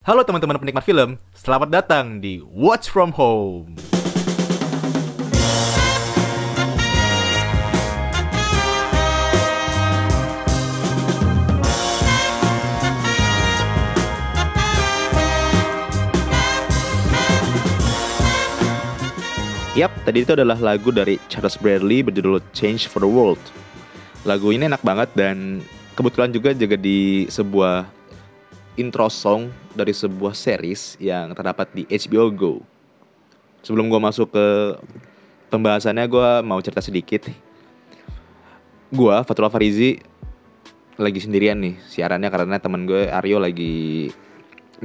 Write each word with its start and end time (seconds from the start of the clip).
Halo 0.00 0.24
teman-teman 0.24 0.56
penikmat 0.56 0.80
film, 0.80 1.20
selamat 1.36 1.68
datang 1.76 2.24
di 2.24 2.40
Watch 2.40 2.88
From 2.88 3.12
Home. 3.20 3.76
Yap, 19.76 19.92
tadi 20.08 20.24
itu 20.24 20.32
adalah 20.32 20.56
lagu 20.56 20.88
dari 20.88 21.20
Charles 21.28 21.60
Bradley 21.60 22.00
berjudul 22.00 22.40
Change 22.56 22.88
for 22.88 23.04
the 23.04 23.10
World. 23.12 23.44
Lagu 24.24 24.48
ini 24.48 24.64
enak 24.64 24.80
banget 24.80 25.12
dan 25.12 25.60
kebetulan 25.92 26.32
juga 26.32 26.56
juga 26.56 26.80
di 26.80 27.28
sebuah 27.28 27.99
intro 28.78 29.10
song 29.10 29.50
dari 29.74 29.90
sebuah 29.90 30.34
series 30.36 30.94
yang 31.02 31.34
terdapat 31.34 31.70
di 31.74 31.82
HBO 31.90 32.30
Go. 32.30 32.54
Sebelum 33.66 33.90
gue 33.90 34.00
masuk 34.00 34.30
ke 34.30 34.46
pembahasannya, 35.50 36.06
gue 36.06 36.28
mau 36.46 36.62
cerita 36.62 36.80
sedikit. 36.80 37.26
Gue, 38.90 39.16
Fatul 39.26 39.50
Farizi, 39.50 39.98
lagi 41.00 41.20
sendirian 41.22 41.56
nih 41.58 41.80
siarannya 41.88 42.28
karena 42.28 42.56
temen 42.60 42.84
gue 42.84 43.08
Aryo 43.08 43.40
lagi 43.40 44.12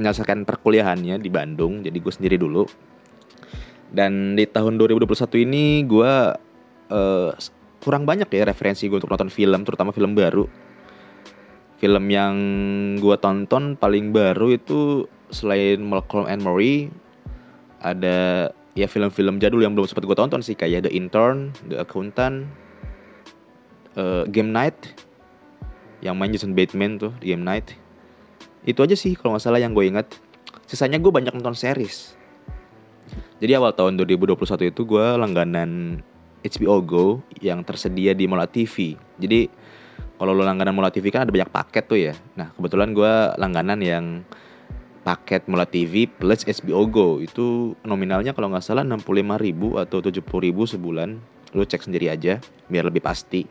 menyelesaikan 0.00 0.44
perkuliahannya 0.44 1.20
di 1.20 1.30
Bandung, 1.32 1.84
jadi 1.84 1.96
gue 1.96 2.12
sendiri 2.12 2.36
dulu. 2.36 2.64
Dan 3.86 4.34
di 4.34 4.44
tahun 4.44 4.76
2021 4.76 5.46
ini 5.46 5.64
gue 5.86 6.12
uh, 6.90 7.30
kurang 7.80 8.02
banyak 8.04 8.28
ya 8.28 8.44
referensi 8.50 8.90
gue 8.90 8.98
untuk 8.98 9.08
nonton 9.08 9.32
film, 9.32 9.62
terutama 9.62 9.94
film 9.94 10.12
baru 10.12 10.65
film 11.76 12.08
yang 12.08 12.34
gue 12.96 13.16
tonton 13.20 13.76
paling 13.76 14.10
baru 14.12 14.56
itu 14.56 15.04
selain 15.28 15.82
Malcolm 15.84 16.24
and 16.24 16.40
Marie 16.40 16.88
ada 17.84 18.50
ya 18.76 18.88
film-film 18.88 19.40
jadul 19.40 19.64
yang 19.64 19.72
belum 19.76 19.88
sempat 19.88 20.04
gue 20.04 20.16
tonton 20.16 20.40
sih 20.40 20.56
kayak 20.56 20.88
The 20.88 20.92
Intern, 20.92 21.52
The 21.68 21.80
Accountant, 21.84 22.48
uh, 23.96 24.24
Game 24.28 24.52
Night 24.52 24.76
yang 26.04 26.16
main 26.20 26.32
Jason 26.32 26.52
Bateman 26.52 27.00
tuh 27.00 27.12
di 27.20 27.32
Game 27.32 27.44
Night. 27.44 27.72
Itu 28.68 28.84
aja 28.84 28.92
sih 28.92 29.16
kalau 29.16 29.36
nggak 29.36 29.44
salah 29.44 29.60
yang 29.60 29.72
gue 29.72 29.88
inget. 29.88 30.08
Sisanya 30.68 31.00
gue 31.00 31.08
banyak 31.08 31.32
nonton 31.32 31.56
series. 31.56 32.16
Jadi 33.38 33.52
awal 33.54 33.72
tahun 33.76 34.00
2021 34.00 34.36
itu 34.72 34.82
gue 34.82 35.06
langganan 35.16 36.02
HBO 36.42 36.82
Go 36.82 37.06
yang 37.38 37.62
tersedia 37.62 38.12
di 38.12 38.24
Mola 38.28 38.48
TV. 38.48 38.98
Jadi 39.20 39.48
kalau 40.16 40.32
lo 40.32 40.42
langganan 40.42 40.72
Mola 40.72 40.88
TV 40.88 41.12
kan 41.12 41.28
ada 41.28 41.32
banyak 41.32 41.52
paket 41.52 41.84
tuh 41.84 41.98
ya. 42.00 42.14
Nah 42.40 42.48
kebetulan 42.56 42.96
gue 42.96 43.12
langganan 43.36 43.78
yang 43.84 44.04
paket 45.04 45.44
Mola 45.46 45.68
TV 45.68 46.08
plus 46.08 46.42
HBO 46.42 46.88
Go 46.88 47.08
itu 47.20 47.76
nominalnya 47.84 48.32
kalau 48.32 48.50
nggak 48.50 48.64
salah 48.64 48.82
65 48.82 49.06
ribu 49.38 49.76
atau 49.76 50.00
70 50.00 50.24
ribu 50.24 50.64
sebulan. 50.64 51.20
Lo 51.52 51.62
cek 51.62 51.84
sendiri 51.84 52.08
aja 52.08 52.40
biar 52.72 52.88
lebih 52.88 53.04
pasti. 53.04 53.44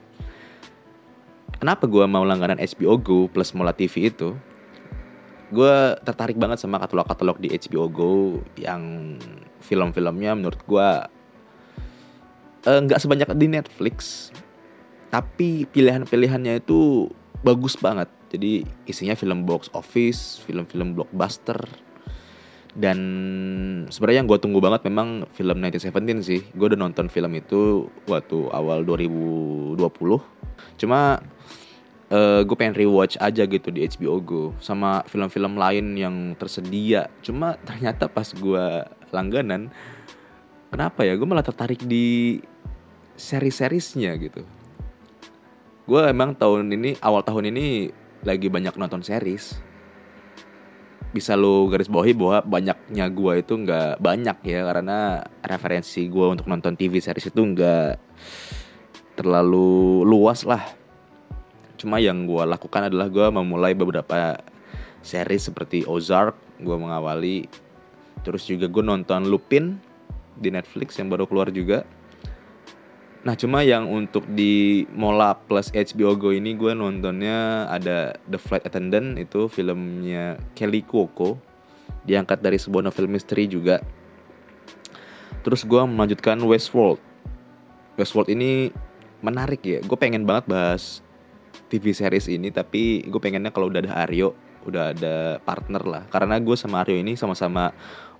Kenapa 1.55 1.87
gue 1.87 2.03
mau 2.09 2.25
langganan 2.27 2.59
HBO 2.59 2.97
Go 2.99 3.19
plus 3.29 3.53
Mola 3.53 3.71
TV 3.71 4.09
itu? 4.09 4.33
Gue 5.53 5.95
tertarik 6.01 6.35
banget 6.35 6.59
sama 6.59 6.81
katalog-katalog 6.81 7.37
di 7.37 7.53
HBO 7.53 7.85
Go 7.87 8.13
yang 8.57 9.15
film-filmnya 9.61 10.33
menurut 10.33 10.59
gue 10.65 10.89
nggak 12.65 12.97
uh, 12.97 13.01
sebanyak 13.01 13.29
di 13.37 13.47
Netflix 13.53 14.29
tapi 15.09 15.69
pilihan-pilihannya 15.69 16.61
itu 16.61 17.09
bagus 17.45 17.77
banget. 17.77 18.09
Jadi 18.33 18.65
isinya 18.89 19.13
film 19.13 19.45
box 19.45 19.69
office 19.77 20.41
film-film 20.43 20.97
blockbuster. 20.97 21.61
Dan 22.75 22.99
sebenarnya 23.87 24.19
yang 24.19 24.27
gue 24.27 24.35
tunggu 24.41 24.59
banget 24.59 24.83
memang 24.83 25.23
film 25.31 25.63
1917 25.63 26.19
sih. 26.25 26.41
Gue 26.57 26.73
udah 26.73 26.79
nonton 26.79 27.07
film 27.07 27.31
itu 27.37 27.87
waktu 28.09 28.51
awal 28.51 28.83
2020 28.83 29.79
cuma 30.75 31.23
uh, 32.11 32.41
gue 32.43 32.55
pengen 32.59 32.75
rewatch 32.75 33.15
aja 33.23 33.47
gitu 33.47 33.71
di 33.71 33.87
HBO 33.87 34.19
Go 34.19 34.43
sama 34.59 35.07
film-film 35.07 35.55
lain 35.55 35.95
yang 35.95 36.35
tersedia. 36.35 37.07
Cuma 37.23 37.55
ternyata 37.63 38.11
pas 38.11 38.27
gue 38.35 38.65
langganan 39.15 39.71
kenapa 40.67 41.07
ya? 41.07 41.15
Gue 41.15 41.27
malah 41.29 41.47
tertarik 41.47 41.79
di 41.87 42.43
seri-serisnya 43.15 44.19
gitu 44.19 44.43
gue 45.85 46.01
emang 46.09 46.33
tahun 46.33 46.73
ini 46.73 46.97
awal 46.97 47.21
tahun 47.21 47.53
ini 47.53 47.93
lagi 48.25 48.49
banyak 48.49 48.73
nonton 48.73 49.05
series. 49.05 49.61
Bisa 51.13 51.37
lo 51.37 51.69
garis 51.69 51.87
bawahi 51.87 52.11
bahwa 52.17 52.41
banyaknya 52.43 53.05
gue 53.07 53.33
itu 53.39 53.53
nggak 53.55 54.01
banyak 54.01 54.37
ya 54.43 54.65
karena 54.65 55.23
referensi 55.45 56.09
gue 56.09 56.25
untuk 56.25 56.49
nonton 56.49 56.73
TV 56.73 56.97
series 56.99 57.29
itu 57.29 57.37
nggak 57.39 58.01
terlalu 59.15 60.03
luas 60.03 60.43
lah. 60.43 60.65
Cuma 61.77 62.01
yang 62.01 62.25
gue 62.25 62.43
lakukan 62.43 62.89
adalah 62.89 63.07
gue 63.07 63.27
memulai 63.29 63.77
beberapa 63.77 64.41
series 65.05 65.53
seperti 65.53 65.85
Ozark 65.85 66.35
gue 66.59 66.75
mengawali. 66.75 67.45
Terus 68.25 68.49
juga 68.49 68.65
gue 68.65 68.81
nonton 68.81 69.29
Lupin 69.29 69.77
di 70.35 70.49
Netflix 70.49 70.97
yang 70.97 71.13
baru 71.13 71.29
keluar 71.29 71.53
juga 71.53 71.85
Nah 73.25 73.33
cuma 73.33 73.65
yang 73.65 73.89
untuk 73.89 74.21
di 74.29 74.85
Mola 74.93 75.33
plus 75.33 75.73
HBO 75.73 76.13
Go 76.13 76.29
ini 76.29 76.53
gue 76.53 76.77
nontonnya 76.77 77.65
ada 77.73 78.13
The 78.29 78.37
Flight 78.37 78.69
Attendant 78.69 79.17
itu 79.17 79.49
filmnya 79.49 80.37
Kelly 80.53 80.85
Cuoco 80.85 81.41
diangkat 82.05 82.45
dari 82.45 82.61
sebuah 82.61 82.85
novel 82.85 83.09
misteri 83.09 83.49
juga. 83.49 83.81
Terus 85.41 85.65
gue 85.65 85.81
melanjutkan 85.89 86.37
Westworld. 86.37 87.01
Westworld 87.97 88.29
ini 88.29 88.69
menarik 89.25 89.65
ya. 89.65 89.81
Gue 89.81 89.97
pengen 89.97 90.29
banget 90.29 90.45
bahas 90.45 91.01
TV 91.65 91.97
series 91.97 92.29
ini 92.29 92.53
tapi 92.53 93.01
gue 93.09 93.17
pengennya 93.17 93.49
kalau 93.49 93.73
udah 93.73 93.81
ada 93.81 94.05
Aryo 94.05 94.37
udah 94.65 94.97
ada 94.97 95.37
partner 95.45 95.83
lah 95.85 96.03
karena 96.09 96.41
gue 96.41 96.57
sama 96.57 96.81
Aryo 96.81 96.97
ini 96.97 97.13
sama-sama 97.13 97.69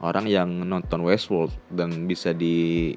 orang 0.02 0.30
yang 0.30 0.50
nonton 0.66 1.02
Westworld 1.02 1.54
dan 1.74 2.06
bisa 2.06 2.34
di 2.34 2.94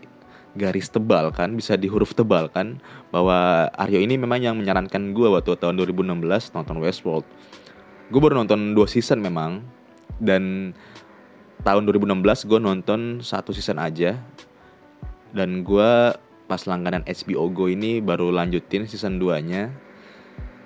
garis 0.56 0.88
tebal 0.88 1.28
kan 1.34 1.53
bisa 1.53 1.76
di 1.76 1.91
huruf 1.91 2.16
tebal 2.16 2.48
kan 2.48 2.81
bahwa 3.12 3.69
Aryo 3.76 4.00
ini 4.00 4.16
memang 4.16 4.41
yang 4.41 4.56
menyarankan 4.56 5.12
gue 5.12 5.28
waktu 5.28 5.56
tahun 5.60 5.76
2016 5.76 6.54
nonton 6.56 6.76
Westworld. 6.81 7.26
Gue 8.09 8.20
baru 8.20 8.41
nonton 8.41 8.72
dua 8.72 8.88
season 8.88 9.20
memang 9.20 9.60
dan 10.16 10.72
tahun 11.66 11.84
2016 11.84 12.48
gue 12.48 12.59
nonton 12.60 13.00
satu 13.20 13.53
season 13.53 13.76
aja. 13.76 14.16
Dan 15.28 15.60
gue 15.60 16.16
pas 16.48 16.62
langganan 16.65 17.04
HBO 17.04 17.53
Go 17.53 17.69
ini 17.69 18.00
baru 18.00 18.32
lanjutin 18.32 18.88
season 18.88 19.20
2 19.20 19.44
nya 19.44 19.69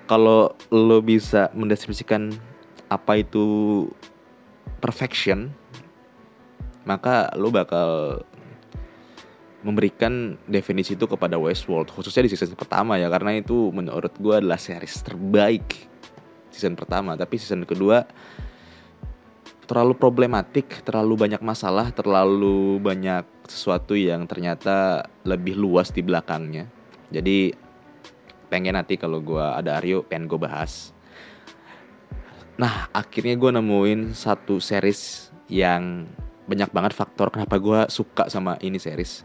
kalau 0.07 0.55
lo 0.71 1.03
bisa 1.03 1.51
mendeskripsikan 1.51 2.31
apa 2.87 3.19
itu 3.19 3.43
perfection 4.79 5.51
maka 6.87 7.31
lo 7.35 7.51
bakal 7.51 8.23
memberikan 9.63 10.35
definisi 10.45 10.93
itu 10.93 11.07
kepada 11.07 11.39
Westworld 11.39 11.89
khususnya 11.89 12.27
di 12.27 12.31
season 12.35 12.53
pertama 12.53 12.99
ya 12.99 13.07
karena 13.07 13.39
itu 13.39 13.71
menurut 13.71 14.11
gue 14.19 14.35
adalah 14.43 14.59
series 14.59 15.01
terbaik 15.01 15.89
season 16.53 16.77
pertama. 16.77 17.17
Tapi 17.17 17.35
season 17.41 17.65
kedua 17.65 18.05
terlalu 19.65 19.97
problematik 19.97 20.85
terlalu 20.85 21.25
banyak 21.25 21.41
masalah 21.41 21.89
terlalu 21.89 22.77
banyak 22.77 23.25
sesuatu 23.49 23.97
yang 23.97 24.29
ternyata 24.29 25.07
lebih 25.25 25.57
luas 25.57 25.89
di 25.89 26.05
belakangnya. 26.05 26.69
Jadi 27.09 27.55
pengen 28.51 28.77
nanti 28.77 29.01
kalau 29.01 29.17
gue 29.17 29.41
ada 29.41 29.81
Aryo 29.81 30.05
pengen 30.05 30.29
gue 30.29 30.37
bahas. 30.37 30.93
Nah 32.59 32.91
akhirnya 32.93 33.33
gue 33.33 33.49
nemuin 33.49 34.13
satu 34.13 34.61
series 34.61 35.33
yang 35.49 36.05
banyak 36.45 36.69
banget 36.69 36.93
faktor 36.93 37.31
kenapa 37.31 37.55
gue 37.55 37.79
suka 37.87 38.27
sama 38.27 38.59
ini 38.59 38.75
series 38.75 39.23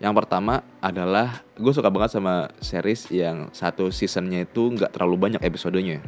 yang 0.00 0.16
pertama 0.16 0.64
adalah 0.80 1.44
gue 1.60 1.72
suka 1.76 1.92
banget 1.92 2.16
sama 2.16 2.48
series 2.64 3.12
yang 3.12 3.52
satu 3.52 3.92
seasonnya 3.92 4.48
itu 4.48 4.72
nggak 4.72 4.96
terlalu 4.96 5.28
banyak 5.28 5.42
episodenya. 5.44 6.00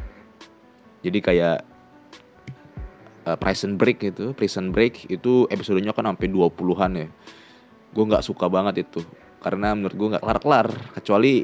Jadi 1.05 1.19
kayak 1.21 1.61
uh, 3.29 3.37
Prison 3.37 3.77
Break 3.77 4.01
itu, 4.01 4.33
Prison 4.33 4.73
Break 4.73 5.13
itu 5.13 5.45
episodenya 5.53 5.93
kan 5.93 6.09
sampai 6.09 6.25
20-an 6.25 6.91
ya. 6.97 7.07
Gue 7.93 8.03
nggak 8.09 8.25
suka 8.25 8.49
banget 8.49 8.89
itu 8.89 9.05
karena 9.43 9.75
menurut 9.75 9.93
gue 9.93 10.07
nggak 10.15 10.23
kelar-kelar 10.23 10.67
kecuali 10.95 11.43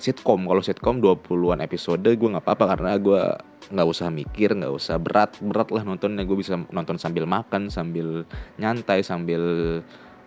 sitcom 0.00 0.48
kalau 0.48 0.64
sitcom 0.64 0.96
20-an 1.04 1.60
episode 1.60 2.08
gue 2.08 2.28
nggak 2.32 2.40
apa-apa 2.40 2.64
karena 2.74 2.96
gue 2.96 3.20
nggak 3.70 3.86
usah 3.86 4.08
mikir 4.08 4.56
nggak 4.56 4.72
usah 4.72 4.96
berat 4.96 5.36
berat 5.44 5.68
lah 5.68 5.84
nontonnya 5.84 6.24
gue 6.24 6.34
bisa 6.34 6.56
nonton 6.72 6.96
sambil 6.96 7.28
makan 7.28 7.68
sambil 7.68 8.24
nyantai 8.56 9.04
sambil 9.04 9.44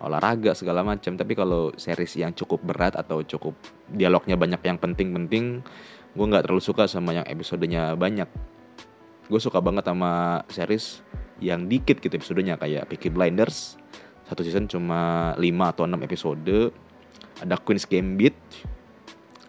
olahraga 0.04 0.52
segala 0.54 0.84
macam. 0.84 1.16
Tapi 1.16 1.34
kalau 1.34 1.72
series 1.80 2.20
yang 2.20 2.36
cukup 2.36 2.62
berat 2.62 2.94
atau 3.00 3.24
cukup 3.24 3.56
dialognya 3.90 4.36
banyak 4.36 4.62
yang 4.62 4.78
penting-penting 4.78 5.64
gue 6.14 6.26
nggak 6.30 6.46
terlalu 6.46 6.62
suka 6.62 6.86
sama 6.86 7.16
yang 7.16 7.26
episodenya 7.26 7.98
banyak. 7.98 8.30
Gue 9.32 9.40
suka 9.42 9.64
banget 9.64 9.88
sama 9.88 10.44
series 10.52 11.02
yang 11.42 11.66
dikit 11.66 11.98
gitu 12.04 12.14
episodenya 12.14 12.60
kayak 12.60 12.92
Peaky 12.92 13.10
Blinders. 13.10 13.80
Satu 14.30 14.46
season 14.46 14.70
cuma 14.70 15.34
5 15.36 15.72
atau 15.74 15.84
6 15.90 16.06
episode. 16.06 16.58
Ada 17.42 17.58
Queen's 17.58 17.90
Gambit. 17.90 18.38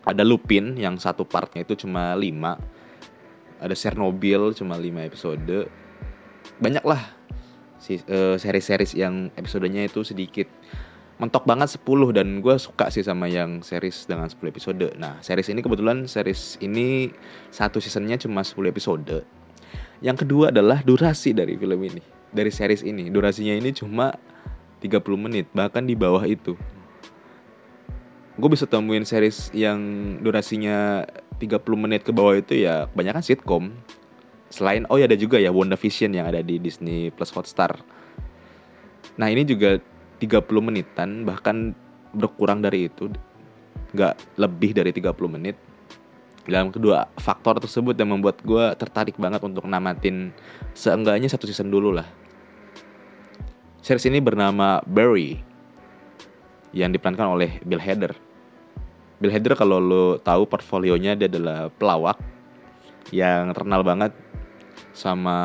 Ada 0.05 0.25
Lupin 0.25 0.77
yang 0.81 0.97
satu 0.97 1.25
partnya 1.29 1.65
itu 1.65 1.85
cuma 1.85 2.13
5 2.17 2.75
ada 3.65 3.73
Chernobyl 3.73 4.53
cuma 4.53 4.77
5 4.77 5.09
episode. 5.09 5.57
Banyak 6.61 6.85
lah 6.85 7.01
si 7.79 8.01
uh, 8.09 8.37
series-series 8.39 8.97
yang 8.97 9.29
episodenya 9.39 9.85
itu 9.87 10.03
sedikit 10.07 10.49
mentok 11.15 11.47
banget 11.47 11.79
10 11.79 12.11
dan 12.11 12.43
gue 12.43 12.57
suka 12.59 12.91
sih 12.91 13.07
sama 13.07 13.31
yang 13.31 13.63
series 13.63 14.11
dengan 14.11 14.27
10 14.27 14.51
episode. 14.51 14.87
Nah 14.99 15.23
series 15.23 15.47
ini 15.47 15.63
kebetulan 15.63 16.11
series 16.11 16.59
ini 16.59 17.15
satu 17.55 17.79
seasonnya 17.79 18.19
cuma 18.19 18.43
10 18.43 18.67
episode. 18.67 19.23
Yang 20.03 20.27
kedua 20.27 20.51
adalah 20.51 20.83
durasi 20.83 21.31
dari 21.31 21.55
film 21.55 21.79
ini 21.87 22.03
dari 22.35 22.51
series 22.51 22.83
ini. 22.83 23.07
Durasinya 23.15 23.55
ini 23.55 23.71
cuma 23.71 24.11
30 24.83 24.99
menit 25.15 25.47
bahkan 25.55 25.87
di 25.87 25.95
bawah 25.95 26.27
itu. 26.27 26.59
Gue 28.35 28.51
bisa 28.51 28.67
temuin 28.67 29.07
series 29.07 29.55
yang 29.55 29.79
durasinya 30.19 31.07
30 31.39 31.63
menit 31.79 32.03
ke 32.03 32.11
bawah 32.11 32.35
itu 32.35 32.59
ya 32.59 32.91
kebanyakan 32.91 33.23
sitcom 33.23 33.65
selain 34.55 34.87
oh 34.87 34.95
ya 34.95 35.11
ada 35.11 35.19
juga 35.19 35.43
ya 35.43 35.51
WandaVision 35.51 36.15
yang 36.15 36.31
ada 36.31 36.39
di 36.39 36.63
Disney 36.63 37.11
Plus 37.11 37.35
Hotstar. 37.35 37.75
Nah 39.19 39.27
ini 39.27 39.43
juga 39.43 39.83
30 40.23 40.47
menitan 40.63 41.27
bahkan 41.27 41.75
berkurang 42.15 42.63
dari 42.63 42.87
itu 42.87 43.11
nggak 43.91 44.39
lebih 44.39 44.71
dari 44.71 44.95
30 44.95 45.11
menit. 45.27 45.59
Dalam 46.47 46.71
kedua 46.71 47.11
faktor 47.19 47.59
tersebut 47.59 47.99
yang 47.99 48.15
membuat 48.15 48.39
gue 48.47 48.65
tertarik 48.79 49.19
banget 49.19 49.43
untuk 49.43 49.67
namatin 49.67 50.31
seenggaknya 50.77 51.27
satu 51.27 51.51
season 51.51 51.75
dulu 51.75 51.91
lah. 51.91 52.07
Series 53.83 54.07
ini 54.07 54.23
bernama 54.23 54.79
Barry 54.87 55.41
yang 56.71 56.95
diperankan 56.95 57.27
oleh 57.27 57.59
Bill 57.67 57.81
Hader. 57.81 58.15
Bill 59.19 59.33
Hader 59.33 59.57
kalau 59.57 59.81
lo 59.81 60.05
tahu 60.21 60.47
portfolionya 60.47 61.17
dia 61.17 61.27
adalah 61.27 61.73
pelawak 61.73 62.21
yang 63.09 63.53
terkenal 63.53 63.81
banget 63.85 64.13
sama 64.95 65.37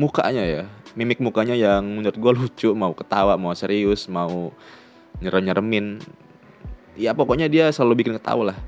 mukanya 0.00 0.42
ya, 0.42 0.62
mimik 0.96 1.20
mukanya 1.20 1.52
yang 1.52 1.84
menurut 1.84 2.16
gue 2.16 2.32
lucu, 2.32 2.70
mau 2.72 2.96
ketawa, 2.96 3.36
mau 3.36 3.52
serius, 3.52 4.08
mau 4.08 4.48
nyerem 5.20 5.44
nyeremin, 5.44 5.86
ya 6.96 7.12
pokoknya 7.12 7.52
dia 7.52 7.68
selalu 7.68 8.00
bikin 8.02 8.16
ketawa 8.16 8.56
lah. 8.56 8.58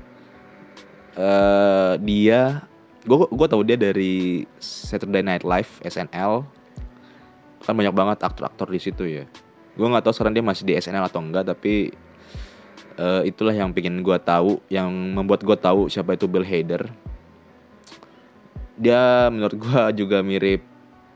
Uh, 1.13 1.93
dia, 2.05 2.61
gue 3.01 3.17
gue 3.17 3.47
tahu 3.49 3.61
dia 3.65 3.77
dari 3.77 4.45
Saturday 4.61 5.25
Night 5.25 5.41
Live 5.41 5.81
SNL, 5.81 6.45
kan 7.65 7.73
banyak 7.73 7.93
banget 7.97 8.17
aktor-aktor 8.21 8.69
di 8.69 8.77
situ 8.77 9.03
ya. 9.09 9.25
Gue 9.73 9.89
nggak 9.89 10.05
tahu 10.05 10.13
sekarang 10.13 10.37
dia 10.37 10.45
masih 10.45 10.69
di 10.69 10.77
SNL 10.77 11.09
atau 11.09 11.17
enggak 11.17 11.49
tapi 11.49 11.89
uh, 12.97 13.25
itulah 13.25 13.53
yang 13.53 13.73
bikin 13.73 14.05
gue 14.05 14.17
tahu 14.21 14.61
yang 14.69 14.89
membuat 14.89 15.41
gue 15.41 15.57
tahu 15.57 15.89
siapa 15.89 16.13
itu 16.13 16.29
Bill 16.29 16.45
Hader 16.45 16.89
dia 18.77 19.29
menurut 19.29 19.57
gue 19.57 19.81
juga 20.05 20.21
mirip 20.25 20.61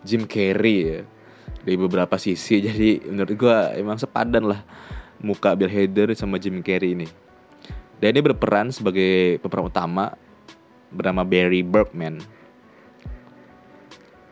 Jim 0.06 0.26
Carrey 0.30 0.78
ya. 0.86 1.02
Dari 1.68 1.76
beberapa 1.76 2.16
sisi. 2.16 2.62
Jadi 2.68 3.04
menurut 3.08 3.34
gue 3.34 3.58
emang 3.78 3.98
sepadan 4.00 4.56
lah 4.56 4.62
muka 5.22 5.58
Bill 5.58 5.72
Hader 5.72 6.14
sama 6.14 6.38
Jim 6.38 6.62
Carrey 6.62 6.94
ini. 6.94 7.08
Dan 7.98 8.14
ini 8.14 8.22
berperan 8.22 8.70
sebagai 8.70 9.42
pemeran 9.42 9.74
utama 9.74 10.14
bernama 10.94 11.26
Barry 11.26 11.66
Bergman. 11.66 12.22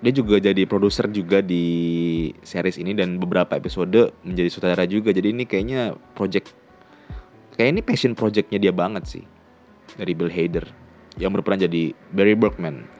Dia 0.05 0.13
juga 0.13 0.37
jadi 0.37 0.69
produser 0.69 1.09
juga 1.09 1.41
di 1.41 2.29
series 2.45 2.77
ini 2.77 2.93
dan 2.93 3.17
beberapa 3.17 3.57
episode 3.57 4.13
menjadi 4.21 4.53
sutradara 4.53 4.85
juga. 4.85 5.09
Jadi 5.09 5.33
ini 5.33 5.49
kayaknya 5.49 5.97
project 6.13 6.53
kayak 7.57 7.73
ini 7.73 7.81
passion 7.81 8.13
projectnya 8.13 8.61
dia 8.61 8.69
banget 8.69 9.09
sih. 9.09 9.25
Dari 9.97 10.13
Bill 10.13 10.29
Hader 10.29 10.69
yang 11.17 11.33
berperan 11.33 11.65
jadi 11.65 11.97
Barry 12.13 12.37
Bergman 12.37 12.94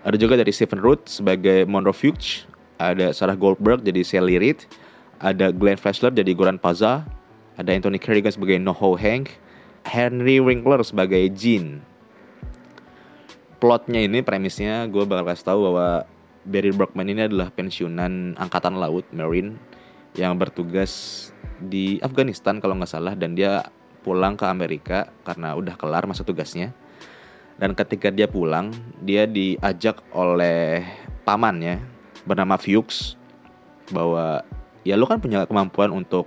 ada 0.00 0.16
juga 0.16 0.40
dari 0.40 0.48
Stephen 0.48 0.80
Root 0.80 1.08
sebagai 1.08 1.68
Monroe 1.68 1.92
Fuchs. 1.92 2.48
Ada 2.80 3.12
Sarah 3.12 3.36
Goldberg 3.36 3.84
jadi 3.84 4.00
Sally 4.00 4.40
Reed. 4.40 4.64
Ada 5.20 5.52
Glenn 5.52 5.76
Fleshler 5.76 6.08
jadi 6.16 6.32
Goran 6.32 6.56
Paza. 6.56 7.04
Ada 7.60 7.76
Anthony 7.76 8.00
Kerrigan 8.00 8.32
sebagai 8.32 8.56
Noho 8.56 8.96
Hank. 8.96 9.36
Henry 9.84 10.40
Winkler 10.40 10.80
sebagai 10.80 11.20
Jean. 11.36 11.84
Plotnya 13.60 14.00
ini 14.00 14.24
premisnya 14.24 14.88
gue 14.88 15.04
bakal 15.04 15.28
kasih 15.28 15.46
tahu 15.52 15.58
bahwa 15.68 16.08
Barry 16.48 16.72
Brockman 16.72 17.12
ini 17.12 17.28
adalah 17.28 17.52
pensiunan 17.52 18.32
angkatan 18.40 18.80
laut 18.80 19.04
Marine 19.12 19.60
yang 20.16 20.32
bertugas 20.40 21.28
di 21.60 22.00
Afghanistan 22.00 22.56
kalau 22.56 22.80
nggak 22.80 22.88
salah. 22.88 23.12
Dan 23.12 23.36
dia 23.36 23.68
pulang 24.00 24.40
ke 24.40 24.48
Amerika 24.48 25.12
karena 25.28 25.52
udah 25.52 25.76
kelar 25.76 26.08
masa 26.08 26.24
tugasnya. 26.24 26.72
Dan 27.60 27.76
ketika 27.76 28.08
dia 28.08 28.24
pulang, 28.24 28.72
dia 29.04 29.28
diajak 29.28 30.00
oleh 30.16 30.80
pamannya 31.28 31.76
bernama 32.24 32.56
Fuchs 32.56 33.20
bahwa 33.92 34.40
ya 34.80 34.96
lu 34.96 35.04
kan 35.04 35.20
punya 35.20 35.44
kemampuan 35.44 35.92
untuk 35.92 36.24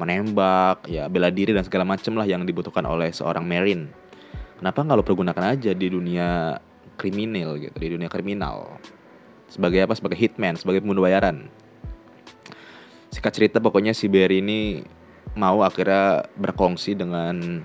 menembak, 0.00 0.88
ya 0.88 1.12
bela 1.12 1.28
diri 1.28 1.52
dan 1.52 1.64
segala 1.64 1.84
macam 1.84 2.16
lah 2.16 2.24
yang 2.24 2.48
dibutuhkan 2.48 2.88
oleh 2.88 3.12
seorang 3.12 3.44
Marine. 3.44 3.92
Kenapa 4.56 4.80
nggak 4.80 4.96
lo 4.96 5.04
pergunakan 5.04 5.44
aja 5.52 5.76
di 5.76 5.86
dunia 5.92 6.56
kriminal 6.96 7.60
gitu, 7.60 7.76
di 7.76 7.88
dunia 7.92 8.08
kriminal? 8.08 8.80
sebagai 9.46 9.86
apa 9.86 9.94
sebagai 9.94 10.18
hitman 10.18 10.58
sebagai 10.58 10.82
pembunuh 10.82 11.06
bayaran 11.06 11.46
singkat 13.14 13.32
cerita 13.32 13.62
pokoknya 13.62 13.94
si 13.94 14.10
Barry 14.10 14.42
ini 14.42 14.82
mau 15.38 15.62
akhirnya 15.62 16.26
berkongsi 16.34 16.98
dengan 16.98 17.62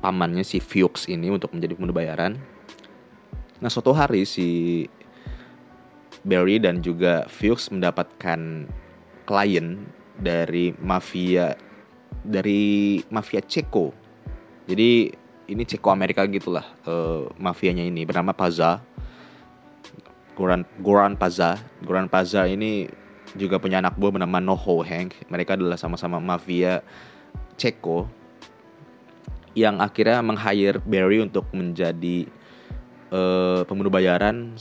pamannya 0.00 0.42
si 0.42 0.58
Fuchs 0.58 1.06
ini 1.06 1.28
untuk 1.28 1.52
menjadi 1.52 1.76
pembunuh 1.76 1.96
bayaran 1.96 2.40
nah 3.60 3.68
suatu 3.68 3.92
hari 3.92 4.24
si 4.24 4.88
Barry 6.24 6.60
dan 6.60 6.80
juga 6.84 7.28
Fuchs 7.28 7.68
mendapatkan 7.72 8.68
klien 9.24 9.66
dari 10.20 10.72
mafia 10.80 11.56
dari 12.24 13.00
mafia 13.12 13.40
Ceko 13.44 13.92
jadi 14.68 15.12
ini 15.50 15.62
Ceko 15.66 15.88
Amerika 15.92 16.24
gitulah 16.28 16.64
uh, 16.88 17.28
mafianya 17.36 17.84
ini 17.84 18.04
bernama 18.04 18.32
Paza 18.32 18.84
Goran 20.40 20.64
Goran 20.80 21.20
Paza. 21.20 21.60
Goran 21.84 22.08
Paza 22.08 22.48
ini 22.48 22.88
juga 23.36 23.60
punya 23.60 23.84
anak 23.84 24.00
buah 24.00 24.16
bernama 24.16 24.40
Noho 24.40 24.80
Hank. 24.80 25.12
Mereka 25.28 25.60
adalah 25.60 25.76
sama-sama 25.76 26.16
mafia 26.16 26.80
Ceko 27.60 28.08
yang 29.58 29.82
akhirnya 29.82 30.22
meng-hire 30.22 30.78
Barry 30.86 31.18
untuk 31.22 31.48
menjadi 31.50 32.26
uh, 33.10 33.66
pembunuh 33.66 33.90
bayaran 33.90 34.54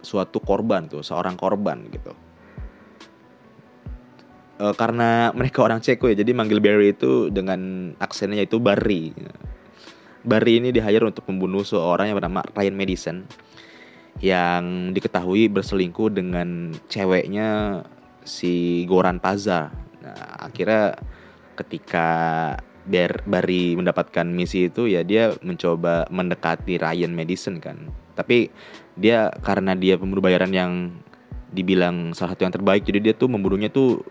suatu 0.00 0.40
korban 0.40 0.88
tuh, 0.88 1.04
seorang 1.04 1.36
korban 1.36 1.88
gitu. 1.92 2.12
Uh, 4.60 4.76
karena 4.76 5.32
mereka 5.32 5.64
orang 5.64 5.80
Ceko 5.80 6.12
ya, 6.12 6.20
jadi 6.20 6.36
manggil 6.36 6.60
Barry 6.60 6.92
itu 6.92 7.32
dengan 7.32 7.92
aksennya 7.96 8.44
itu 8.44 8.60
Barry. 8.60 9.16
Barry 10.20 10.60
ini 10.60 10.68
di-hire 10.68 11.08
untuk 11.08 11.24
membunuh 11.32 11.64
seorang 11.64 12.12
yang 12.12 12.20
bernama 12.20 12.44
Ryan 12.52 12.76
Madison 12.76 13.16
yang 14.20 14.92
diketahui 14.92 15.48
berselingkuh 15.48 16.12
dengan 16.12 16.76
ceweknya 16.92 17.80
si 18.20 18.84
Goran 18.84 19.16
Paza. 19.16 19.72
Nah, 20.04 20.44
akhirnya 20.44 20.92
ketika 21.56 22.08
Ber 22.88 23.22
Bari 23.28 23.76
mendapatkan 23.76 24.24
misi 24.24 24.68
itu 24.72 24.88
ya 24.88 25.04
dia 25.04 25.36
mencoba 25.44 26.08
mendekati 26.08 26.80
Ryan 26.80 27.12
Madison 27.12 27.60
kan. 27.60 27.92
Tapi 28.16 28.48
dia 28.96 29.32
karena 29.44 29.76
dia 29.76 29.96
pembunuh 29.96 30.24
bayaran 30.24 30.52
yang 30.52 30.72
dibilang 31.50 32.14
salah 32.14 32.32
satu 32.36 32.46
yang 32.46 32.54
terbaik 32.54 32.86
jadi 32.86 33.10
dia 33.10 33.14
tuh 33.16 33.26
membunuhnya 33.26 33.68
tuh 33.72 34.04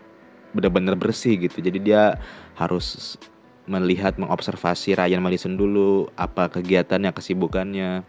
benar-benar 0.54 0.94
bersih 0.98 1.38
gitu. 1.38 1.62
Jadi 1.62 1.78
dia 1.82 2.18
harus 2.58 3.18
melihat 3.70 4.18
mengobservasi 4.18 4.98
Ryan 4.98 5.22
Madison 5.22 5.54
dulu 5.54 6.10
apa 6.18 6.50
kegiatannya, 6.50 7.14
kesibukannya 7.14 8.02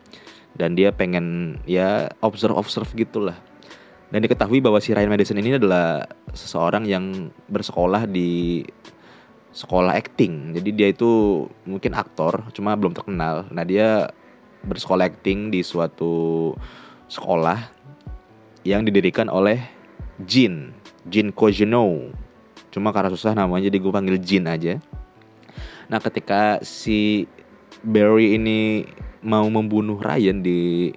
dan 0.58 0.75
dia 0.75 0.91
pengen 0.91 1.58
ya 1.63 2.12
observe 2.20 2.58
observe 2.58 2.91
gitulah 2.91 3.38
dan 4.12 4.20
diketahui 4.20 4.60
bahwa 4.60 4.84
si 4.84 4.91
Ryan 4.91 5.08
Madison 5.08 5.39
ini 5.39 5.56
adalah 5.56 6.03
seseorang 6.36 6.84
yang 6.84 7.32
bersekolah 7.48 8.03
di 8.12 8.60
sekolah 9.51 9.96
acting. 9.96 10.55
Jadi 10.55 10.70
dia 10.72 10.88
itu 10.91 11.46
mungkin 11.67 11.96
aktor 11.96 12.48
cuma 12.55 12.75
belum 12.75 12.96
terkenal. 12.96 13.48
Nah 13.51 13.63
dia 13.67 14.12
bersekolah 14.63 15.12
acting 15.12 15.51
di 15.51 15.62
suatu 15.62 16.53
sekolah 17.12 17.60
yang 18.63 18.86
didirikan 18.88 19.27
oleh 19.27 19.60
Jin 20.22 20.72
Jin 21.10 21.34
Kojino 21.34 22.13
cuma 22.72 22.93
karena 22.96 23.12
susah 23.12 23.36
namanya 23.36 23.67
jadi 23.67 23.77
gue 23.84 23.91
panggil 23.91 24.17
Jin 24.22 24.48
aja. 24.48 24.79
Nah 25.91 26.00
ketika 26.00 26.63
si 26.63 27.27
Barry 27.84 28.39
ini 28.39 28.88
mau 29.25 29.43
membunuh 29.51 30.00
Ryan 30.00 30.39
di 30.39 30.93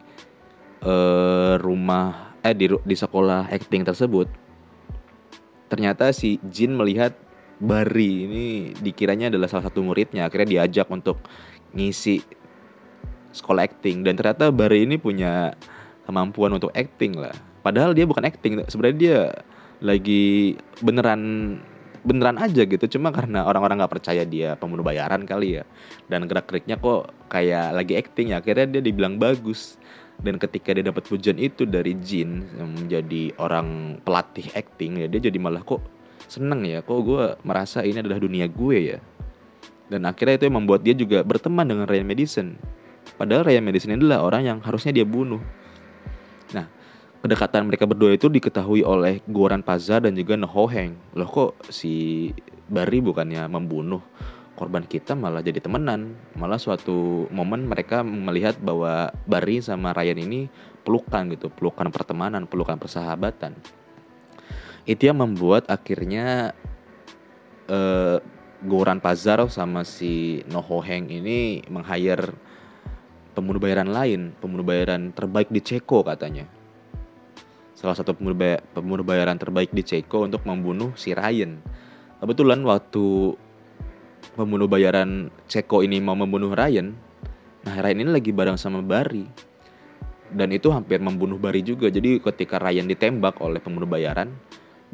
uh, 0.85 1.59
rumah 1.59 2.37
eh 2.45 2.55
di 2.55 2.69
di 2.69 2.95
sekolah 2.95 3.49
acting 3.49 3.83
tersebut 3.89 4.29
ternyata 5.73 6.13
si 6.13 6.39
Jin 6.53 6.77
melihat 6.77 7.17
Bari 7.63 8.11
ini 8.27 8.47
dikiranya 8.75 9.31
adalah 9.31 9.47
salah 9.47 9.71
satu 9.71 9.81
muridnya 9.87 10.27
akhirnya 10.27 10.59
diajak 10.59 10.91
untuk 10.91 11.23
ngisi 11.75 12.23
sekolah 13.35 13.67
acting. 13.67 14.03
Dan 14.07 14.19
ternyata 14.19 14.51
Bari 14.51 14.87
ini 14.87 14.99
punya 14.99 15.55
kemampuan 16.07 16.55
untuk 16.55 16.75
acting 16.75 17.19
lah. 17.19 17.35
Padahal 17.63 17.97
dia 17.97 18.05
bukan 18.05 18.27
acting 18.27 18.63
sebenarnya 18.69 18.99
dia 18.99 19.19
lagi 19.83 20.55
beneran 20.83 21.57
beneran 22.05 22.37
aja 22.37 22.63
gitu. 22.63 22.85
Cuma 22.99 23.11
karena 23.11 23.49
orang-orang 23.49 23.81
nggak 23.81 23.95
percaya 23.99 24.23
dia 24.29 24.55
pembunuh 24.59 24.85
bayaran 24.85 25.25
kali 25.25 25.59
ya. 25.61 25.65
Dan 26.07 26.29
gerak 26.29 26.47
geriknya 26.51 26.77
kok 26.77 27.11
kayak 27.33 27.75
lagi 27.75 27.95
acting 27.97 28.35
ya. 28.35 28.45
Akhirnya 28.45 28.79
dia 28.79 28.83
dibilang 28.85 29.17
bagus. 29.17 29.81
Dan 30.15 30.39
ketika 30.39 30.71
dia 30.71 30.87
dapat 30.87 31.03
pujian 31.11 31.35
itu 31.43 31.67
dari 31.67 31.99
Jin 31.99 32.47
yang 32.55 32.71
menjadi 32.71 33.35
orang 33.43 33.99
pelatih 34.07 34.47
acting 34.55 35.03
ya 35.03 35.11
dia 35.11 35.27
jadi 35.27 35.43
malah 35.43 35.59
kok 35.67 35.83
seneng 36.27 36.65
ya 36.65 36.81
kok 36.81 37.01
gue 37.05 37.37
merasa 37.47 37.85
ini 37.85 38.01
adalah 38.01 38.21
dunia 38.21 38.47
gue 38.49 38.79
ya 38.95 38.99
dan 39.93 40.09
akhirnya 40.09 40.41
itu 40.41 40.45
yang 40.49 40.57
membuat 40.65 40.81
dia 40.81 40.97
juga 40.97 41.21
berteman 41.23 41.69
dengan 41.69 41.85
Ryan 41.85 42.07
Madison 42.09 42.49
padahal 43.21 43.45
Ryan 43.45 43.65
Madison 43.65 43.95
adalah 43.95 44.25
orang 44.25 44.43
yang 44.45 44.59
harusnya 44.65 44.91
dia 44.91 45.07
bunuh 45.07 45.41
nah 46.57 46.67
kedekatan 47.25 47.65
mereka 47.65 47.89
berdua 47.89 48.13
itu 48.13 48.29
diketahui 48.29 48.85
oleh 48.85 49.25
Goran 49.25 49.65
Paza 49.65 49.97
dan 49.97 50.13
juga 50.13 50.37
Noho 50.37 50.69
Heng. 50.69 50.93
Loh 51.17 51.25
kok 51.25 51.57
si 51.73 52.29
Bari 52.69 53.01
bukannya 53.01 53.49
membunuh 53.49 54.05
korban 54.61 54.85
kita 54.85 55.17
malah 55.17 55.41
jadi 55.41 55.65
temenan. 55.65 56.21
Malah 56.37 56.61
suatu 56.61 57.25
momen 57.33 57.65
mereka 57.65 58.05
melihat 58.05 58.61
bahwa 58.61 59.09
Bari 59.25 59.65
sama 59.65 59.97
Ryan 59.97 60.21
ini 60.21 60.53
pelukan 60.85 61.33
gitu, 61.33 61.49
pelukan 61.49 61.89
pertemanan, 61.89 62.45
pelukan 62.45 62.77
persahabatan. 62.77 63.57
Itu 64.85 65.09
yang 65.09 65.21
membuat 65.21 65.69
akhirnya 65.73 66.53
uh, 67.69 68.21
Goran 68.65 69.01
Pazar 69.01 69.41
sama 69.49 69.85
si 69.85 70.45
Noho 70.49 70.81
Heng 70.85 71.09
ini 71.09 71.65
meng-hire 71.69 72.33
pembunuh 73.33 73.61
bayaran 73.61 73.89
lain, 73.89 74.37
pembunuh 74.41 74.65
bayaran 74.65 75.13
terbaik 75.13 75.49
di 75.49 75.61
Ceko 75.61 76.05
katanya 76.05 76.45
salah 77.85 78.01
satu 78.01 78.17
pembunuh, 78.17 79.05
bayaran 79.05 79.37
terbaik 79.37 79.69
di 79.69 79.85
Ceko 79.85 80.25
untuk 80.25 80.49
membunuh 80.49 80.97
si 80.97 81.13
Ryan. 81.13 81.61
Kebetulan 82.17 82.65
waktu 82.65 83.37
pembunuh 84.33 84.65
bayaran 84.65 85.29
Ceko 85.45 85.85
ini 85.85 86.01
mau 86.01 86.17
membunuh 86.17 86.57
Ryan, 86.57 86.97
nah 87.69 87.77
Ryan 87.77 88.09
ini 88.09 88.11
lagi 88.17 88.33
bareng 88.33 88.57
sama 88.57 88.81
Bari. 88.81 89.53
Dan 90.33 90.49
itu 90.57 90.73
hampir 90.73 90.99
membunuh 90.99 91.37
Bari 91.37 91.61
juga. 91.61 91.93
Jadi 91.93 92.25
ketika 92.25 92.57
Ryan 92.57 92.89
ditembak 92.89 93.45
oleh 93.45 93.61
pembunuh 93.61 93.87
bayaran, 93.87 94.33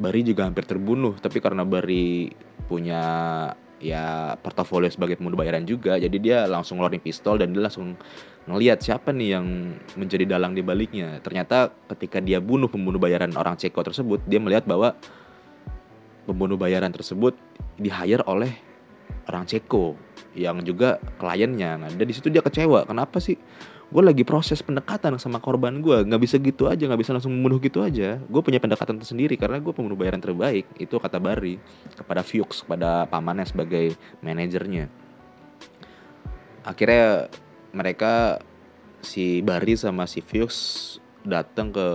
Bari 0.01 0.25
juga 0.25 0.49
hampir 0.49 0.65
terbunuh. 0.65 1.13
Tapi 1.21 1.37
karena 1.37 1.61
Bari 1.61 2.33
punya 2.65 3.01
ya 3.81 4.37
portofolio 4.37 4.89
sebagai 4.89 5.17
pembunuh 5.17 5.41
bayaran 5.41 5.65
juga, 5.65 5.97
jadi 5.97 6.17
dia 6.21 6.37
langsung 6.45 6.77
ngeluarin 6.77 7.01
pistol 7.01 7.41
dan 7.41 7.49
dia 7.49 7.65
langsung 7.65 7.97
ngelihat 8.45 8.77
siapa 8.77 9.09
nih 9.09 9.37
yang 9.37 9.73
menjadi 9.97 10.37
dalang 10.37 10.53
di 10.53 10.61
baliknya. 10.61 11.17
Ternyata 11.25 11.73
ketika 11.89 12.21
dia 12.21 12.37
bunuh 12.37 12.69
pembunuh 12.69 13.01
bayaran 13.01 13.33
orang 13.33 13.57
Ceko 13.57 13.81
tersebut, 13.81 14.21
dia 14.29 14.37
melihat 14.37 14.69
bahwa 14.69 14.93
pembunuh 16.29 16.61
bayaran 16.61 16.93
tersebut 16.93 17.33
di 17.81 17.89
hire 17.89 18.21
oleh 18.29 18.53
orang 19.25 19.49
Ceko 19.49 19.97
yang 20.37 20.61
juga 20.61 21.01
kliennya. 21.17 21.81
Nah, 21.81 21.89
dan 21.89 22.05
di 22.05 22.13
situ 22.13 22.29
dia 22.29 22.45
kecewa. 22.45 22.85
Kenapa 22.85 23.17
sih? 23.17 23.35
Gue 23.91 23.99
lagi 24.07 24.23
proses 24.23 24.63
pendekatan 24.63 25.19
sama 25.19 25.43
korban 25.43 25.83
gue, 25.83 26.07
nggak 26.07 26.21
bisa 26.23 26.39
gitu 26.39 26.71
aja, 26.71 26.87
nggak 26.87 27.01
bisa 27.03 27.11
langsung 27.11 27.35
membunuh 27.35 27.59
gitu 27.59 27.83
aja. 27.83 28.23
Gue 28.23 28.39
punya 28.39 28.63
pendekatan 28.63 28.95
tersendiri 28.95 29.35
karena 29.35 29.59
gue 29.59 29.75
pembunuh 29.75 29.99
bayaran 29.99 30.23
terbaik. 30.23 30.63
Itu 30.79 30.95
kata 30.95 31.19
Bari 31.19 31.59
kepada 31.99 32.23
Fuchs, 32.23 32.63
kepada 32.63 33.03
pamannya 33.11 33.43
sebagai 33.43 33.99
manajernya. 34.23 34.87
Akhirnya 36.63 37.27
mereka 37.75 38.39
si 39.03 39.43
Bari 39.43 39.75
sama 39.75 40.07
si 40.07 40.23
Fuchs 40.23 40.95
datang 41.27 41.75
ke 41.75 41.87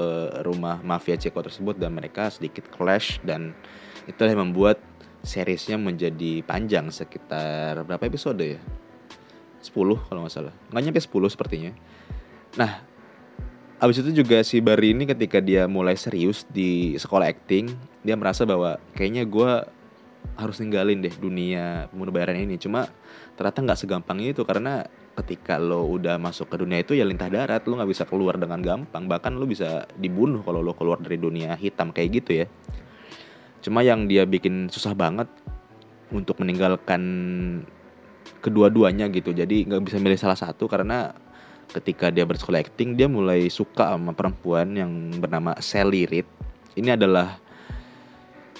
rumah 0.44 0.84
mafia 0.84 1.16
Ceko 1.16 1.40
tersebut 1.40 1.80
dan 1.80 1.96
mereka 1.96 2.28
sedikit 2.28 2.68
clash 2.70 3.24
dan 3.24 3.56
itu 4.04 4.20
yang 4.20 4.52
membuat 4.52 4.78
seriesnya 5.26 5.80
menjadi 5.80 6.44
panjang 6.46 6.92
sekitar 6.92 7.82
berapa 7.88 8.04
episode 8.04 8.44
ya? 8.44 8.60
10 9.66 10.06
kalau 10.06 10.20
nggak 10.23 10.35
salah. 10.35 10.54
Nggak 10.70 10.82
nyampe 10.87 11.00
10 11.02 11.35
sepertinya. 11.35 11.70
Nah, 12.54 12.80
abis 13.82 14.00
itu 14.06 14.23
juga 14.23 14.40
si 14.46 14.62
Bari 14.62 14.94
ini 14.94 15.04
ketika 15.04 15.42
dia 15.42 15.66
mulai 15.66 15.99
serius 15.99 16.46
di 16.49 16.94
sekolah 16.94 17.26
acting, 17.26 17.75
dia 18.06 18.14
merasa 18.14 18.46
bahwa 18.46 18.78
kayaknya 18.94 19.26
gue 19.26 19.52
harus 20.38 20.56
ninggalin 20.62 21.02
deh 21.02 21.14
dunia 21.18 21.90
bayaran 21.90 22.38
ini. 22.38 22.56
Cuma 22.56 22.87
ternyata 23.35 23.58
nggak 23.62 23.78
segampang 23.82 24.18
itu 24.23 24.46
karena 24.46 24.87
ketika 25.16 25.56
lo 25.56 25.88
udah 25.88 26.20
masuk 26.20 26.52
ke 26.52 26.56
dunia 26.61 26.85
itu 26.85 26.92
ya 26.92 27.08
lintah 27.08 27.32
darat 27.32 27.64
lo 27.64 27.80
nggak 27.80 27.88
bisa 27.88 28.04
keluar 28.04 28.37
dengan 28.37 28.61
gampang 28.61 29.08
bahkan 29.08 29.32
lo 29.32 29.49
bisa 29.49 29.88
dibunuh 29.96 30.44
kalau 30.44 30.61
lo 30.61 30.76
keluar 30.76 31.00
dari 31.00 31.16
dunia 31.16 31.56
hitam 31.56 31.88
kayak 31.88 32.20
gitu 32.20 32.44
ya 32.44 32.46
cuma 33.64 33.80
yang 33.80 34.04
dia 34.04 34.28
bikin 34.28 34.68
susah 34.68 34.92
banget 34.92 35.26
untuk 36.12 36.38
meninggalkan 36.38 37.02
kedua-duanya 38.40 39.09
gitu. 39.12 39.33
Jadi 39.33 39.66
nggak 39.66 39.83
bisa 39.87 39.97
milih 40.00 40.19
salah 40.19 40.38
satu 40.38 40.66
karena 40.66 41.12
ketika 41.73 42.14
dia 42.14 42.23
bersekolah 42.23 42.62
dia 42.76 43.09
mulai 43.11 43.50
suka 43.50 43.95
sama 43.95 44.14
perempuan 44.14 44.76
yang 44.76 44.90
bernama 45.19 45.59
Sally 45.59 46.07
Reed. 46.07 46.28
Ini 46.76 46.95
adalah 46.95 47.40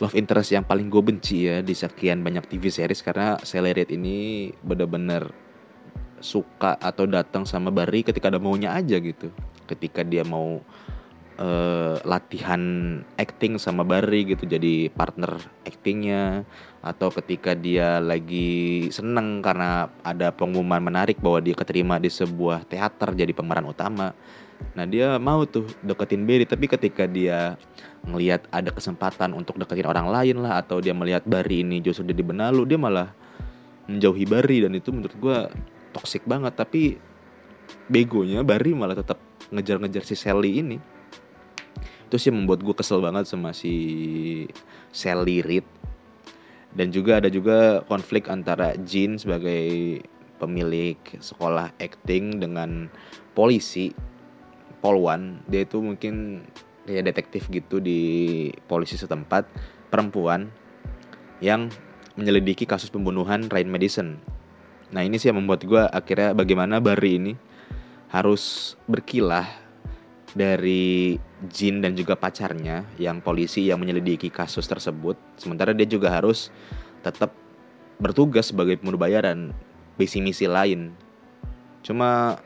love 0.01 0.17
interest 0.17 0.53
yang 0.53 0.65
paling 0.65 0.93
gue 0.93 1.01
benci 1.01 1.49
ya 1.49 1.65
di 1.65 1.73
sekian 1.73 2.21
banyak 2.21 2.45
TV 2.49 2.69
series 2.69 3.01
karena 3.01 3.41
Sally 3.41 3.73
Reed 3.73 3.93
ini 3.93 4.51
bener-bener 4.61 5.31
suka 6.21 6.81
atau 6.81 7.05
datang 7.05 7.45
sama 7.45 7.69
Bari 7.69 8.03
ketika 8.03 8.33
ada 8.33 8.41
maunya 8.41 8.73
aja 8.73 8.97
gitu. 8.99 9.29
Ketika 9.69 10.03
dia 10.03 10.25
mau 10.25 10.61
uh, 11.41 11.97
latihan 12.05 12.61
acting 13.17 13.61
sama 13.61 13.85
Bari 13.85 14.37
gitu 14.37 14.45
jadi 14.49 14.89
partner 14.93 15.37
actingnya. 15.65 16.45
Atau 16.85 17.11
ketika 17.11 17.53
dia 17.57 17.99
lagi 17.99 18.87
seneng 18.95 19.43
karena 19.43 19.91
ada 20.07 20.31
pengumuman 20.31 20.79
menarik 20.79 21.19
bahwa 21.19 21.43
dia 21.43 21.57
keterima 21.57 21.99
di 21.99 22.09
sebuah 22.13 22.69
teater 22.69 23.17
jadi 23.17 23.33
pemeran 23.33 23.67
utama. 23.69 24.13
Nah 24.73 24.85
dia 24.89 25.21
mau 25.21 25.45
tuh 25.45 25.69
deketin 25.85 26.25
Bari 26.25 26.49
tapi 26.49 26.67
ketika 26.69 27.05
dia 27.05 27.61
ngelihat 28.07 28.49
ada 28.55 28.73
kesempatan 28.73 29.35
untuk 29.37 29.61
deketin 29.61 29.89
orang 29.89 30.09
lain 30.09 30.41
lah 30.41 30.63
atau 30.65 30.81
dia 30.81 30.97
melihat 30.97 31.27
Bari 31.27 31.67
ini 31.67 31.83
justru 31.85 32.07
jadi 32.07 32.23
benalu 32.25 32.65
dia 32.65 32.79
malah 32.81 33.13
menjauhi 33.91 34.25
Bari 34.25 34.65
dan 34.65 34.73
itu 34.75 34.95
menurut 34.95 35.15
gue 35.17 35.39
toksik 35.93 36.25
banget 36.25 36.55
tapi 36.57 36.97
begonya 37.91 38.47
Bari 38.47 38.73
malah 38.73 38.97
tetap 38.97 39.19
ngejar-ngejar 39.51 40.03
si 40.07 40.15
Sally 40.19 40.63
ini 40.63 40.96
itu 42.07 42.17
sih 42.23 42.31
membuat 42.31 42.63
gue 42.63 42.75
kesel 42.75 43.03
banget 43.03 43.27
sama 43.27 43.51
si 43.51 43.75
Sally 44.95 45.43
Reed. 45.43 45.67
Dan 46.77 46.93
juga 46.93 47.19
ada 47.19 47.27
juga 47.33 47.83
konflik 47.89 48.31
antara 48.31 48.77
Jin 48.79 49.19
sebagai 49.19 49.99
pemilik 50.37 51.01
sekolah 51.19 51.73
acting 51.81 52.39
dengan 52.39 52.93
polisi 53.33 53.97
Polwan 54.85 55.41
dia 55.49 55.65
itu 55.65 55.81
mungkin 55.81 56.45
ya 56.85 57.01
detektif 57.03 57.49
gitu 57.51 57.81
di 57.81 58.53
polisi 58.71 58.95
setempat 58.95 59.49
perempuan 59.89 60.53
yang 61.41 61.73
menyelidiki 62.15 62.69
kasus 62.69 62.93
pembunuhan 62.93 63.49
Ryan 63.51 63.73
Madison. 63.73 64.09
Nah 64.95 65.03
ini 65.03 65.19
sih 65.19 65.33
yang 65.33 65.43
membuat 65.43 65.67
gue 65.67 65.83
akhirnya 65.91 66.37
bagaimana 66.37 66.79
Bari 66.79 67.13
ini 67.19 67.33
harus 68.13 68.77
berkilah 68.87 69.49
dari 70.37 71.17
Jin 71.49 71.81
dan 71.81 71.95
juga 71.95 72.19
pacarnya 72.19 72.85
yang 73.01 73.23
polisi 73.23 73.71
yang 73.71 73.81
menyelidiki 73.81 74.29
kasus 74.29 74.67
tersebut. 74.67 75.17
Sementara 75.39 75.73
dia 75.73 75.87
juga 75.87 76.13
harus 76.13 76.51
tetap 77.01 77.33
bertugas 77.97 78.53
sebagai 78.53 78.77
pembunuh 78.77 79.01
bayaran, 79.01 79.57
misi-misi 79.97 80.45
lain. 80.45 80.93
Cuma 81.81 82.43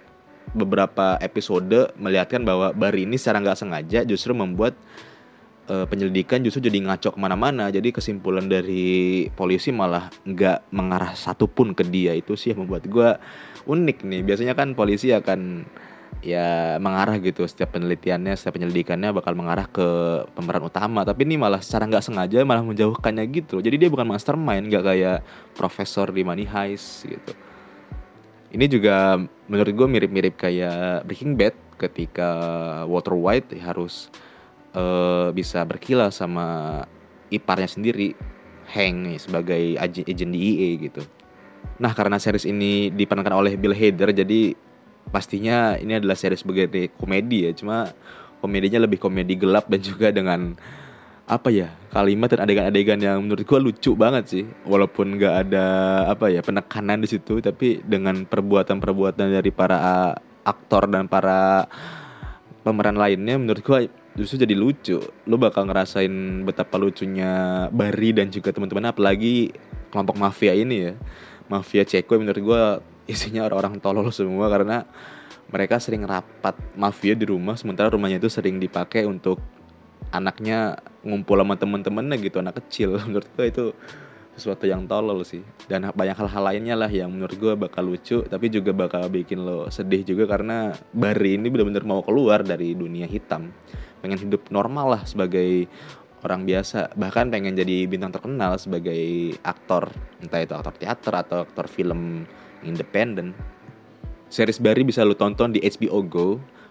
beberapa 0.52 1.18
episode 1.22 1.94
melihatkan 1.94 2.42
bahwa 2.42 2.74
Bari 2.74 3.06
ini 3.06 3.14
secara 3.14 3.38
nggak 3.38 3.58
sengaja 3.58 4.00
justru 4.02 4.34
membuat 4.34 4.74
uh, 5.70 5.86
penyelidikan 5.86 6.42
justru 6.42 6.66
jadi 6.66 6.82
ngaco 6.82 7.14
ke 7.14 7.18
mana-mana 7.20 7.70
jadi 7.70 7.94
kesimpulan 7.94 8.50
dari 8.50 9.30
polisi 9.38 9.70
malah 9.70 10.10
nggak 10.26 10.74
mengarah 10.74 11.14
satupun 11.14 11.72
ke 11.72 11.86
dia 11.86 12.18
itu 12.18 12.34
sih 12.34 12.50
yang 12.50 12.66
membuat 12.66 12.90
gue 12.90 13.08
unik 13.70 14.02
nih 14.02 14.20
biasanya 14.26 14.54
kan 14.58 14.74
polisi 14.74 15.14
akan 15.14 15.62
ya 16.20 16.76
mengarah 16.82 17.16
gitu. 17.22 17.48
Setiap 17.48 17.72
penelitiannya 17.78 18.36
setiap 18.36 18.60
penyelidikannya 18.60 19.16
bakal 19.16 19.32
mengarah 19.32 19.64
ke 19.64 19.88
pemeran 20.36 20.68
utama. 20.68 21.06
Tapi 21.06 21.24
ini 21.24 21.40
malah 21.40 21.64
secara 21.64 21.88
nggak 21.88 22.04
sengaja 22.04 22.44
malah 22.44 22.64
menjauhkannya 22.66 23.24
gitu 23.30 23.60
jadi 23.70 23.86
dia 23.86 23.88
bukan 23.92 24.08
mastermind 24.08 24.66
nggak 24.66 24.82
kayak 24.82 25.18
profesor 25.54 26.10
di 26.10 26.26
Money 26.26 26.42
Heist 26.48 27.06
gitu. 27.06 27.32
Ini 28.50 28.66
juga 28.66 29.14
menurut 29.46 29.70
gue 29.70 29.86
mirip-mirip 29.86 30.34
kayak 30.34 31.06
Breaking 31.06 31.38
Bad 31.38 31.54
ketika 31.78 32.30
Walter 32.90 33.14
White 33.14 33.54
harus 33.62 34.10
uh, 34.74 35.30
bisa 35.30 35.62
berkilah 35.62 36.10
sama 36.10 36.82
iparnya 37.30 37.70
sendiri 37.70 38.18
Hank 38.74 39.22
sebagai 39.22 39.78
agent 39.78 40.34
DEA 40.34 40.82
gitu. 40.82 41.02
Nah 41.78 41.94
karena 41.94 42.18
series 42.18 42.42
ini 42.42 42.90
diperankan 42.90 43.38
oleh 43.38 43.54
Bill 43.54 43.74
Hader 43.74 44.10
jadi 44.10 44.54
pastinya 45.08 45.80
ini 45.80 45.96
adalah 45.96 46.14
series 46.14 46.44
sebagai 46.44 46.68
komedi 47.00 47.48
ya 47.48 47.52
cuma 47.56 47.90
komedinya 48.44 48.84
lebih 48.84 49.00
komedi 49.00 49.36
gelap 49.36 49.68
dan 49.68 49.80
juga 49.80 50.12
dengan 50.12 50.56
apa 51.30 51.46
ya 51.54 51.70
kalimat 51.94 52.26
dan 52.26 52.42
adegan-adegan 52.42 52.98
yang 52.98 53.22
menurut 53.22 53.46
gua 53.46 53.62
lucu 53.62 53.94
banget 53.94 54.24
sih. 54.26 54.44
Walaupun 54.66 55.14
nggak 55.14 55.34
ada 55.46 55.66
apa 56.10 56.26
ya 56.26 56.42
penekanan 56.42 57.06
di 57.06 57.08
situ 57.10 57.38
tapi 57.38 57.78
dengan 57.86 58.26
perbuatan-perbuatan 58.26 59.38
dari 59.38 59.54
para 59.54 60.10
aktor 60.42 60.90
dan 60.90 61.06
para 61.06 61.70
pemeran 62.66 62.98
lainnya 62.98 63.38
menurut 63.38 63.62
gua 63.62 63.86
justru 64.18 64.42
jadi 64.42 64.58
lucu. 64.58 64.98
Lu 65.30 65.38
bakal 65.38 65.70
ngerasain 65.70 66.42
betapa 66.42 66.74
lucunya 66.82 67.66
Bari 67.70 68.10
dan 68.10 68.34
juga 68.34 68.50
teman-teman 68.50 68.90
apalagi 68.90 69.54
kelompok 69.94 70.18
mafia 70.18 70.50
ini 70.58 70.90
ya. 70.90 70.92
Mafia 71.46 71.86
Ceko 71.86 72.18
menurut 72.18 72.42
gua 72.42 72.62
isinya 73.08 73.46
orang-orang 73.46 73.80
tolol 73.80 74.08
semua 74.12 74.48
karena 74.48 74.84
mereka 75.50 75.82
sering 75.82 76.06
rapat 76.06 76.54
mafia 76.78 77.18
di 77.18 77.26
rumah 77.26 77.58
sementara 77.58 77.90
rumahnya 77.90 78.22
itu 78.22 78.30
sering 78.30 78.62
dipakai 78.62 79.02
untuk 79.04 79.42
anaknya 80.14 80.78
ngumpul 81.06 81.38
sama 81.38 81.54
temen-temennya 81.58 82.16
gitu 82.20 82.36
anak 82.42 82.62
kecil. 82.64 82.98
Menurut 83.06 83.28
gue 83.34 83.46
itu 83.46 83.64
sesuatu 84.34 84.64
yang 84.64 84.86
tolol 84.86 85.26
sih. 85.26 85.42
Dan 85.66 85.90
banyak 85.90 86.16
hal-hal 86.16 86.42
lainnya 86.42 86.74
lah 86.78 86.88
yang 86.88 87.10
menurut 87.12 87.36
gue 87.36 87.52
bakal 87.58 87.84
lucu 87.84 88.24
tapi 88.24 88.46
juga 88.48 88.72
bakal 88.72 89.10
bikin 89.10 89.42
lo 89.42 89.68
sedih 89.68 90.06
juga 90.06 90.24
karena 90.30 90.72
Bari 90.94 91.36
ini 91.36 91.52
benar-benar 91.52 91.84
mau 91.84 92.00
keluar 92.00 92.40
dari 92.40 92.72
dunia 92.72 93.04
hitam. 93.04 93.52
Pengen 94.00 94.16
hidup 94.16 94.48
normal 94.48 94.96
lah 94.96 95.02
sebagai 95.04 95.68
orang 96.24 96.48
biasa. 96.48 96.96
Bahkan 96.96 97.28
pengen 97.28 97.52
jadi 97.52 97.84
bintang 97.84 98.16
terkenal 98.16 98.56
sebagai 98.56 99.34
aktor 99.44 99.92
entah 100.24 100.40
itu 100.40 100.54
aktor 100.56 100.74
teater 100.78 101.14
atau 101.20 101.44
aktor 101.44 101.66
film 101.68 102.24
independen 102.64 103.36
series 104.30 104.62
Bari 104.62 104.86
bisa 104.86 105.02
lo 105.02 105.18
tonton 105.18 105.50
di 105.50 105.60
HBO 105.60 106.00
Go 106.06 106.28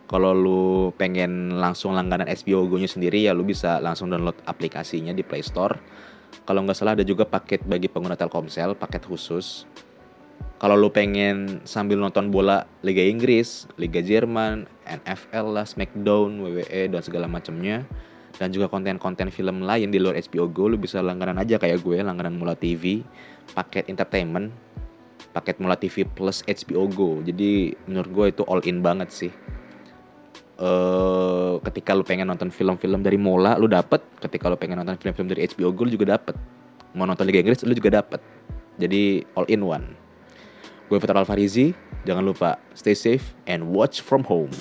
kalau 0.10 0.34
lu 0.34 0.90
pengen 0.98 1.62
langsung 1.62 1.94
langganan 1.94 2.26
HBO 2.26 2.66
Go-nya 2.66 2.90
sendiri 2.90 3.30
ya 3.30 3.36
lu 3.36 3.46
bisa 3.46 3.78
langsung 3.78 4.10
download 4.10 4.34
aplikasinya 4.50 5.14
di 5.14 5.22
Play 5.22 5.46
Store. 5.46 5.78
Kalau 6.50 6.66
nggak 6.66 6.74
salah 6.74 6.98
ada 6.98 7.06
juga 7.06 7.30
paket 7.30 7.62
bagi 7.62 7.86
pengguna 7.86 8.18
Telkomsel, 8.18 8.74
paket 8.74 9.06
khusus. 9.06 9.70
Kalau 10.58 10.74
lu 10.74 10.90
pengen 10.90 11.62
sambil 11.62 12.02
nonton 12.02 12.34
bola 12.34 12.66
Liga 12.82 13.06
Inggris, 13.06 13.70
Liga 13.78 14.02
Jerman, 14.02 14.66
NFL 14.90 15.46
lah, 15.54 15.70
Smackdown, 15.70 16.42
WWE 16.42 16.90
dan 16.90 17.02
segala 17.06 17.30
macamnya 17.30 17.86
dan 18.40 18.56
juga 18.56 18.72
konten-konten 18.72 19.30
film 19.30 19.68
lain 19.68 19.92
di 19.92 20.00
luar 20.00 20.16
HBO 20.16 20.48
Go 20.50 20.72
lu 20.72 20.80
bisa 20.80 21.04
langganan 21.04 21.38
aja 21.38 21.60
kayak 21.60 21.84
gue 21.84 22.00
langganan 22.00 22.40
Mula 22.40 22.56
TV 22.56 23.04
paket 23.52 23.92
entertainment 23.92 24.56
paket 25.40 25.56
Mula 25.64 25.80
TV 25.80 26.04
plus 26.04 26.44
HBO 26.44 26.92
Go. 26.92 27.10
Jadi 27.24 27.72
menurut 27.88 28.10
gue 28.12 28.26
itu 28.36 28.44
all 28.52 28.60
in 28.68 28.84
banget 28.84 29.10
sih. 29.16 29.32
Uh, 30.60 31.56
ketika 31.64 31.96
lu 31.96 32.04
pengen 32.04 32.28
nonton 32.28 32.52
film-film 32.52 33.00
dari 33.00 33.16
Mola 33.16 33.56
lu 33.56 33.72
dapet. 33.72 34.04
Ketika 34.20 34.52
lu 34.52 34.60
pengen 34.60 34.84
nonton 34.84 35.00
film-film 35.00 35.32
dari 35.32 35.48
HBO 35.48 35.72
Go 35.72 35.88
lu 35.88 35.96
juga 35.96 36.20
dapet. 36.20 36.36
Mau 36.92 37.08
nonton 37.08 37.24
Liga 37.24 37.40
Inggris 37.40 37.64
lu 37.64 37.72
juga 37.72 38.04
dapet. 38.04 38.20
Jadi 38.76 39.24
all 39.40 39.48
in 39.48 39.64
one. 39.64 39.96
Gue 40.92 41.00
Fatar 41.00 41.16
Alfarizi 41.16 41.72
jangan 42.04 42.28
lupa 42.28 42.60
stay 42.76 42.96
safe 42.96 43.36
and 43.48 43.72
watch 43.72 44.04
from 44.04 44.24
home 44.28 44.52